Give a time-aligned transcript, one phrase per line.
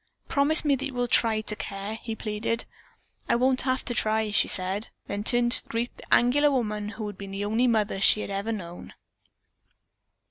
[0.27, 2.65] "Promise me that you will try to care," he pleaded.
[3.29, 7.05] "I won't have to try," she said, then turned to greet the angular woman who
[7.05, 8.93] had been the only mother she had ever known.